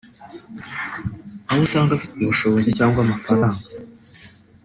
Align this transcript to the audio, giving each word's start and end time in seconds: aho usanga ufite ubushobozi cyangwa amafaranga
aho 1.49 1.59
usanga 1.65 1.91
ufite 1.97 2.15
ubushobozi 2.21 2.69
cyangwa 2.77 2.99
amafaranga 3.05 3.61